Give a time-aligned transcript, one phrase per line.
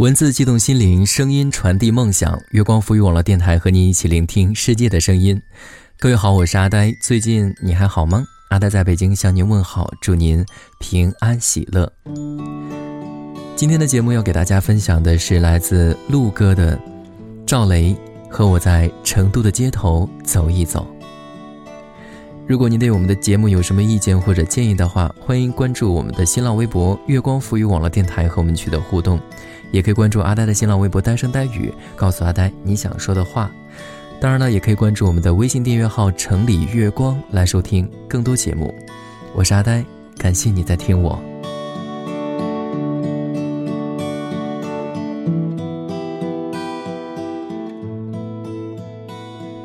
[0.00, 2.40] 文字激动心灵，声音传递梦想。
[2.52, 5.38] 月光浮语网络电台和您一起聆听世界的声音。
[5.98, 6.90] 各位好，我是阿呆。
[7.02, 8.24] 最近你还好吗？
[8.48, 10.42] 阿呆在北京向您问好，祝您
[10.78, 11.92] 平安喜乐。
[13.54, 16.80] 今天的节目要给大家分享的是来自陆哥的
[17.44, 17.94] 赵雷
[18.30, 20.86] 和我在成都的街头走一走。
[22.46, 29.20] 如果您对我们的节目有什么意见或者建议的话，欢迎关注我们的新浪微博“月光浮语网络电台”和我们取得互动。
[29.72, 33.50] 也可以关注阿呆的新浪微博“单声呆语”，告诉阿呆你想说的话。
[34.20, 38.74] 当然了，也可以关注我们的微信订阅号“城里月光”来收听更多节目。
[39.34, 39.82] 我是阿呆，
[40.18, 41.18] 感谢你在听我。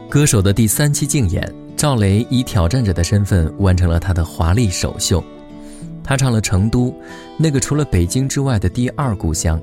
[0.10, 5.22] 歌手的第三期竞演，赵雷以挑战者的身份完成了他的华丽首秀。
[6.02, 6.90] 他唱了《成都》，
[7.36, 9.60] 那个除了北京之外的第二故乡。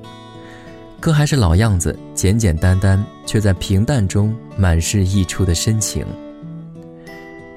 [1.03, 6.05] 歌还是老样子，简简单单，却在平淡中满是溢出的深情。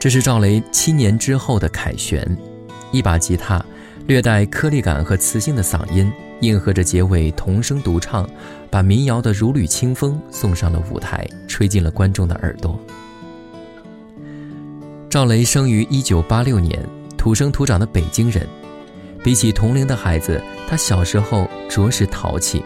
[0.00, 2.36] 这是赵雷七年之后的凯旋，
[2.90, 3.64] 一把吉他，
[4.08, 8.28] 略带颗粒感和磁性的嗓音，应和着结尾童声独唱，
[8.68, 12.76] 把民谣的如缕清风送上了舞台，吹进了观众的耳朵。
[15.08, 16.84] 赵雷生于一九八六年，
[17.16, 18.44] 土生土长的北京人，
[19.22, 22.60] 比起同龄的孩子，他小时候着实淘气。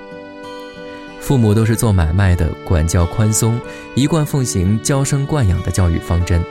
[1.21, 3.61] 父母都是做买卖的，管教宽松，
[3.95, 6.43] 一贯奉行娇生惯养的教育方针。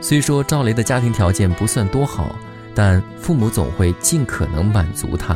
[0.00, 2.36] 虽说赵雷的家庭条件不算多好，
[2.74, 5.34] 但父母总会尽可能满足他。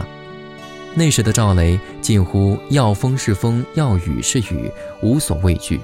[0.95, 5.81] 那时的赵雷近乎要风是风，要雨是雨，无所畏惧。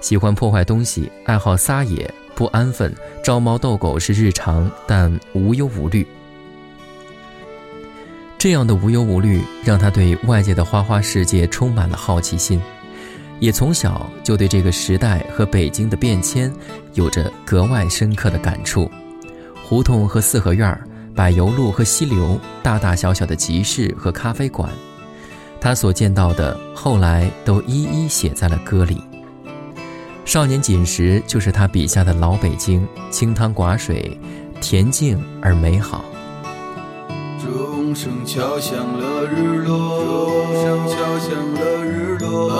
[0.00, 2.92] 喜欢破坏东西，爱好撒野，不安分，
[3.22, 6.04] 招猫逗狗是日常，但无忧无虑。
[8.40, 12.58] 这样的无忧无虑，让他对外界的花花世界充满了好奇心，
[13.38, 16.50] 也从小就对这个时代和北京的变迁
[16.94, 18.90] 有着格外深刻的感触。
[19.62, 20.82] 胡同和四合院儿
[21.14, 24.70] 柏油路和溪流，大大小小的集市和咖啡馆，
[25.60, 29.04] 他所见到的，后来都一一写在了歌里。
[30.24, 34.18] 少年锦时就是他笔下的老北京，清汤寡水，
[34.62, 36.02] 恬静而美好。
[37.90, 42.48] 钟声敲响了日落，钟声敲响了日落。
[42.48, 42.56] 柏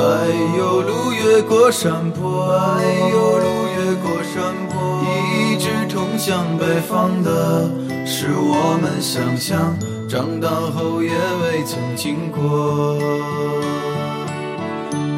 [0.58, 2.82] 油路越过山坡，柏
[3.12, 3.44] 油路
[3.76, 7.70] 越过山坡，一直通向北方的，
[8.04, 12.98] 是我们想象，长大后也未曾经过。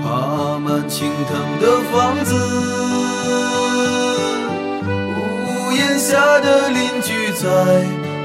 [0.05, 2.35] 爬满青藤的房子，
[5.49, 8.02] 屋檐下的邻居在。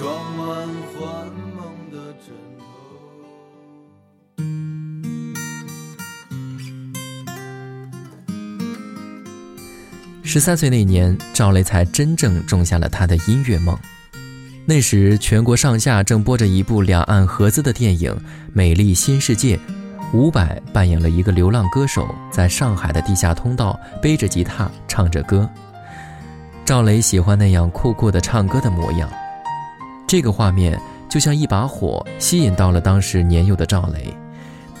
[0.00, 1.62] 装满幻梦
[1.92, 2.64] 的枕头。
[10.22, 13.78] 十三岁那年，赵雷才真正种下了他的音乐梦。
[14.64, 18.10] 那时，全国上下正播着一部两岸合资的电影
[18.54, 19.54] 《美丽新世界》，
[20.14, 25.46] 伍佰扮演了一个流浪歌手，在上海的地下通道背着吉他唱着歌。
[26.64, 29.06] 赵雷喜欢那样酷酷的唱歌的模样，
[30.10, 30.76] 这个画面
[31.08, 34.12] 就像一把火，吸引到了当时年幼的赵雷。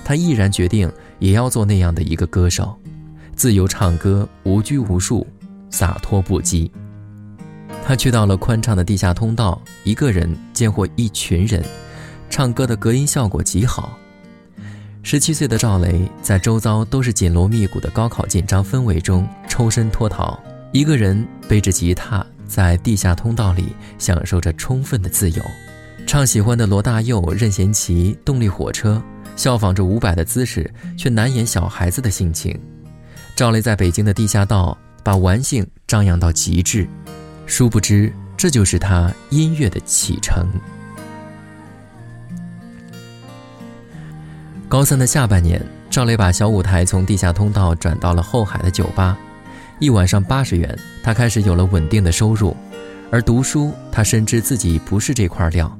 [0.04, 2.76] 他毅然决定也要做那样的一个歌手，
[3.36, 5.24] 自由唱歌，无拘无束。
[5.70, 6.68] 洒脱不羁，
[7.86, 11.64] 他去到了宽敞的地下通道，一个人见或一群人，
[12.28, 13.96] 唱歌的隔音效果极好。
[15.04, 20.36] 十七岁的赵雷在周遭都是紧锣密鼓的高考紧张氛围中抽身脱逃，
[20.72, 25.42] 一个人背着吉他在地下通道里享受着充分的自由，
[26.06, 29.00] 唱喜欢的罗大佑、任贤齐、动力火车，
[29.36, 30.68] 效仿着伍佰的姿势，
[30.98, 32.58] 却难掩小孩子的性情。
[33.36, 34.76] 赵雷在北京的地下道。
[35.02, 36.86] 把玩性张扬到极致，
[37.46, 40.46] 殊不知这就是他音乐的启程。
[44.68, 45.58] 高三的下半年，
[45.88, 49.16] 赵雷把小舞台从地下通道转到了后海的酒吧，
[49.80, 52.54] 一晚上八十元，他开始有了稳定的收入。
[53.10, 55.74] 而读书，他深知自己不是这块料，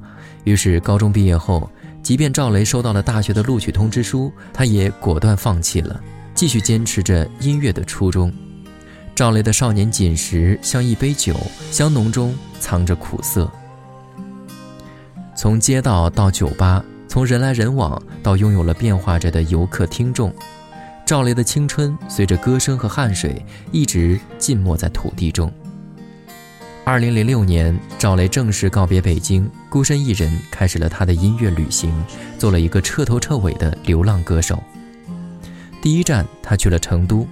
[0.45, 1.71] 于是高中毕业后，
[2.03, 6.01] 即便赵雷收到了大学的录取通知书，他也果断放弃了，
[6.35, 8.33] 继续坚持着音乐的初衷。
[9.15, 11.37] 赵雷的少年锦时像一杯酒，
[11.71, 13.51] 香浓中藏着苦涩。
[15.37, 20.35] 从街道到酒吧，从人来人往到拥有了变化着的游客听众，
[21.11, 25.53] 赵雷的青春随着歌声和汗水一直浸没在土地中。
[26.85, 31.93] 二零零六年，赵雷正式告别北京，孤身一人开始了他的音乐旅行，
[32.39, 34.63] 做了一个彻头彻尾的流浪歌手。
[35.83, 37.27] 第一站，他去了成都，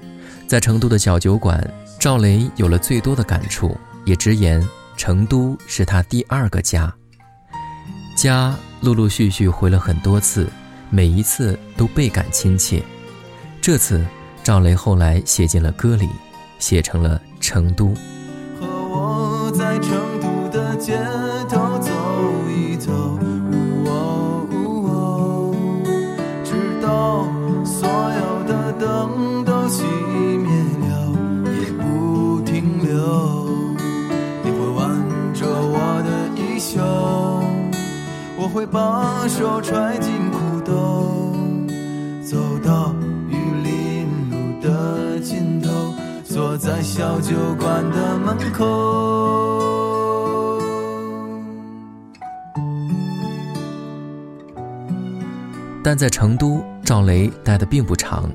[0.48, 1.64] 在成都的小酒馆，
[2.00, 4.60] 赵雷有了最多的感触，也直言
[4.96, 6.92] 成都是他第二个家。
[8.16, 10.48] 家陆陆续续回了很多次，
[10.90, 12.82] 每一次都倍感亲切。
[13.69, 14.03] 这次，
[14.43, 16.09] 赵雷后来写进了歌里，
[16.59, 17.88] 写成了成都。
[18.59, 19.91] 和我在成
[20.23, 20.99] 都的街
[21.50, 21.91] 头走
[22.49, 23.19] 一走，
[26.43, 27.29] 直到
[27.62, 29.82] 所有的灯都熄
[30.38, 30.49] 灭
[30.88, 31.12] 了，
[31.61, 32.97] 也不停留。
[34.44, 34.88] 你会挽
[35.35, 36.09] 着我的
[36.41, 36.81] 衣袖，
[38.35, 40.11] 我会把手揣进
[46.38, 48.62] 坐在小酒馆的门口。
[55.82, 58.31] 但在成都，赵雷待的并不长。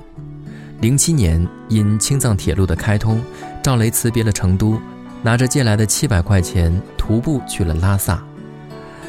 [0.82, 3.22] 零七年，因青藏铁路的开通，
[3.64, 4.78] 赵雷辞别了成都，
[5.22, 8.22] 拿着借来的七百块钱，徒步去了拉萨。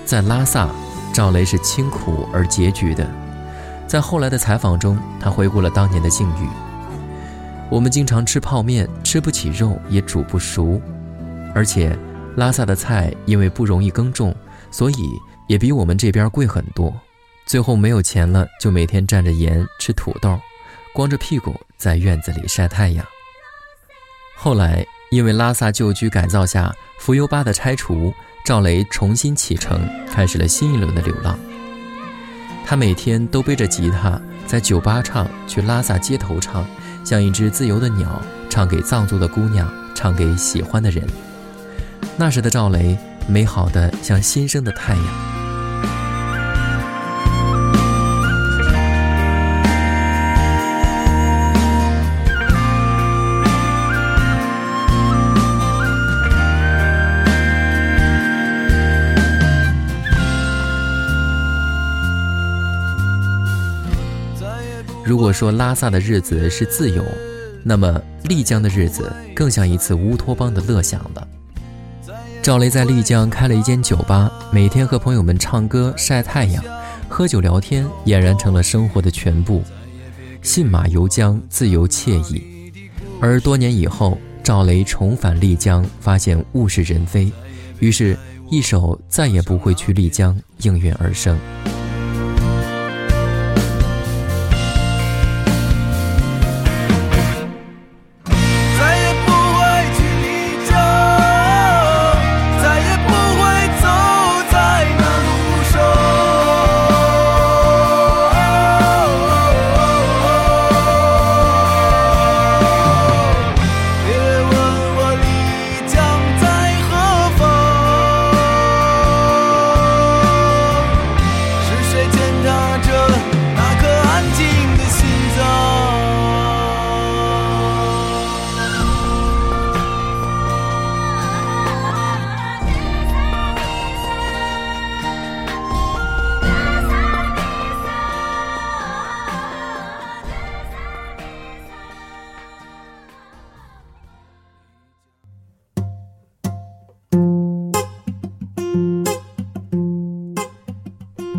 [0.04, 0.68] 在拉萨，
[1.12, 3.04] 赵雷是清苦而拮据的。
[3.88, 6.48] 在后来的采访中，他回顾了当年的境遇：
[7.70, 10.80] 我们经常吃泡面，吃不起肉，也煮不熟，
[11.54, 11.96] 而且
[12.36, 14.34] 拉萨的菜因为不容易耕种，
[14.70, 14.96] 所以
[15.48, 16.94] 也比我们这边贵很多。
[17.46, 20.38] 最后没有钱了，就每天蘸着盐吃土豆，
[20.94, 23.04] 光着屁股在院子里晒太阳。
[24.36, 28.12] 后来因为拉萨旧居改造下浮游吧的拆除，
[28.44, 31.38] 赵雷重新启程，开始了新一轮的流浪。
[32.66, 36.66] 他每天都背着吉他，在酒吧唱，去拉萨街头唱，
[37.04, 41.06] 像一只自由的鸟，唱给藏族的姑娘，唱给喜欢的人。
[42.16, 42.96] 那时的赵雷，
[43.26, 45.33] 美好的像新生的太阳。
[65.04, 67.04] 如果说拉萨的日子是自由，
[67.62, 71.28] 那么丽江的日子更像一次乌托邦的乐享了。
[72.42, 76.64] 赵雷在丽江开了一间酒吧，每天和朋友们唱歌、晒太阳、
[77.06, 79.62] 喝酒聊天，俨然成了生活的全部。
[80.40, 82.72] 信马由缰，自由惬意。
[83.20, 87.30] 而多年以后，赵雷重返丽江，发现物是人非，
[87.78, 88.18] 于是，
[88.50, 91.38] 一首《再也不会去丽江》应运而生。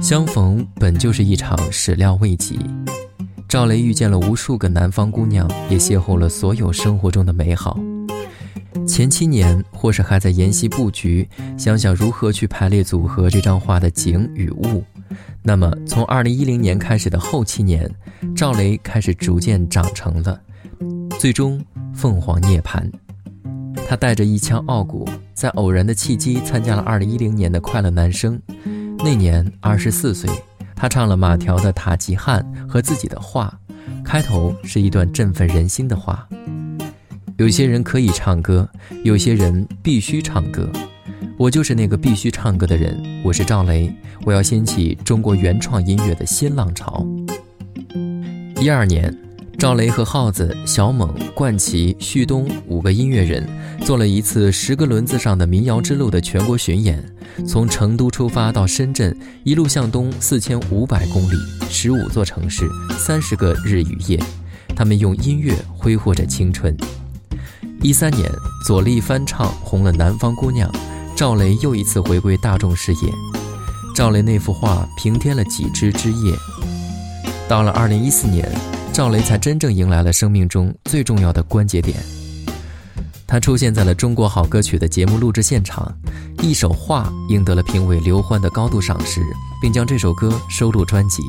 [0.05, 2.59] 相逢本就是一场始料未及，
[3.49, 7.79] 赵雷遇见了无数个南方姑娘，也邂逅了所有生活中的美好。
[8.87, 14.83] 前七年，或是还在研习布局，想想如何去排列组合这张画的景与物。
[15.41, 17.89] 那么，从二零一零年开始的后七年，
[18.35, 20.39] 赵雷开始逐渐长成了，
[21.17, 21.59] 最终
[21.95, 22.87] 凤凰涅槃。
[23.87, 28.39] 他带着一腔傲骨，在偶然的契机参加了二零一零年的快乐男声。
[28.99, 30.29] 那年二十四岁，
[30.75, 33.59] 他唱了马条的《塔吉汉》和自己的话，
[34.03, 36.27] 开头是一段振奋人心的话：
[37.37, 38.67] 有些人可以唱歌，
[39.03, 40.69] 有些人必须唱歌。
[41.37, 47.05] 我就是那个必须唱歌的人，我是赵雷，我要掀起中国原创音乐的新浪潮。
[48.59, 49.15] 一二年，
[49.57, 53.47] 赵雷和耗子、小猛、冠奇、旭东五个音乐人
[53.83, 57.03] 做了一次十个轮子上的民谣之路的全国巡演，
[57.47, 61.35] 从成都出发到深圳，一路向东四千五百公里，
[61.69, 64.21] 十五座城市，三十个日与夜，
[64.75, 66.75] 他们用音乐挥霍着青春。
[67.81, 68.29] 一三年，
[68.65, 70.69] 左立翻唱红了《南方姑娘》。
[71.15, 73.09] 赵雷又一次回归大众视野，
[73.95, 76.35] 赵雷那幅画平添了几枝枝叶。
[77.47, 78.51] 到了二零一四年，
[78.95, 81.97] 赵雷才真正迎来了生命中最重要的关节点。
[83.27, 85.93] 他出现在了《中国好歌曲》的节目录制现场，
[86.41, 89.21] 一首画赢得了评委刘欢的高度赏识，
[89.61, 91.21] 并将这首歌收录专辑。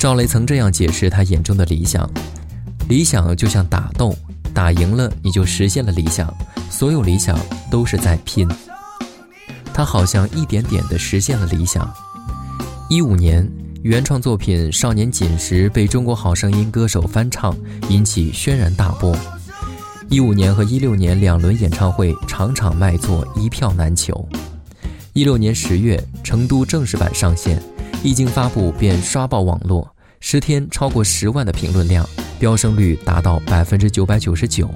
[0.00, 2.10] 赵雷曾这样解释他眼中的理想：
[2.88, 4.12] 理想就像打斗，
[4.52, 6.28] 打赢了你就实现了理想，
[6.68, 7.38] 所有理想
[7.70, 8.48] 都是在拼。
[9.72, 11.88] 他好像一点点地实现了理想。
[12.88, 13.48] 一五年，
[13.82, 17.56] 原创作品《少年锦时》被《中国好声音》歌手翻唱，
[17.88, 19.16] 引起轩然大波。
[20.10, 24.28] 一五年和一六年两轮演唱会，场场卖座，一票难求。
[25.14, 27.62] 一六年十月，成都正式版上线，
[28.02, 32.06] 一经发布便刷爆网络，十天超过十万的评论量，
[32.38, 34.68] 飙升率达到百分之九百九十九。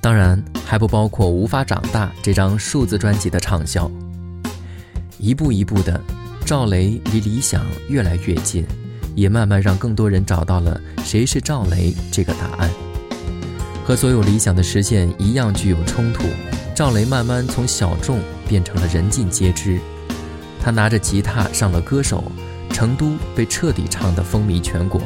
[0.00, 3.88] 当然，还不包括《无法长大》这张数字专辑的畅销。
[5.16, 6.00] 一步一步的，
[6.46, 8.64] 赵雷离理想越来越近，
[9.16, 12.70] 也慢慢让更多人找到了谁是赵雷这个答案。
[13.84, 16.22] 和所有理想的实现一样具有冲突，
[16.72, 19.80] 赵雷慢慢从小众变成了人尽皆知。
[20.62, 22.22] 他拿着吉他上了歌手，
[22.70, 25.02] 成都被彻底唱得风靡全国。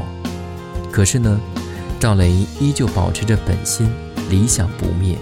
[0.93, 1.41] 可是呢，
[1.99, 2.31] 赵雷
[2.61, 3.91] 依旧保持着本心，
[4.29, 5.17] 理想不灭，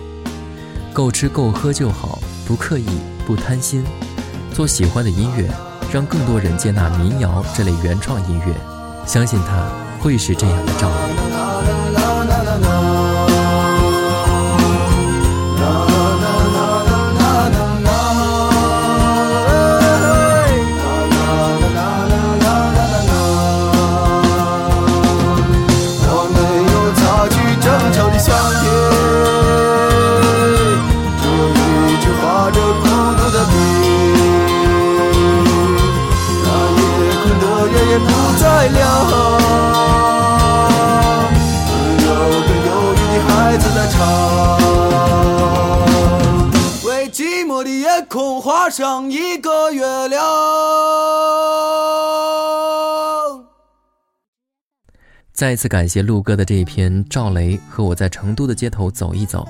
[0.92, 2.88] 够吃够喝就好，不刻意，
[3.24, 3.84] 不贪心。
[4.52, 5.48] 做喜欢的音乐，
[5.92, 8.54] 让更多人接纳民谣这类原创音乐，
[9.06, 9.68] 相信他
[9.98, 12.37] 会是这样的赵雷。
[48.68, 50.20] 画上一个月亮。
[55.32, 59.48] 再一次感谢陆哥的这一篇《赵雷和我在成都的街头走一走》。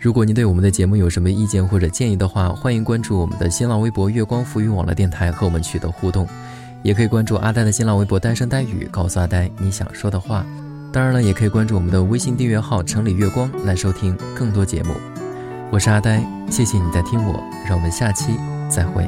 [0.00, 6.26] 如果您对我们的节目有什么意见或者建议的话，欢迎关注我们的新浪微博“月光浮语网络电台”和我们取得互动，
[6.82, 10.46] 也可以关注阿呆的新浪微博“单身呆语”，告诉阿呆你想说的话。
[10.90, 14.94] 当然了，也可以关注我们的微信订阅号“城里月光”来收听更多节目。
[15.70, 19.04] 我是阿呆，谢谢你在听我，让我们下期再会。